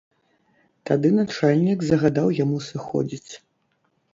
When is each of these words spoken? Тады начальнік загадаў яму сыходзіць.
Тады 0.89 1.11
начальнік 1.17 1.79
загадаў 1.91 2.27
яму 2.43 2.57
сыходзіць. 2.69 3.31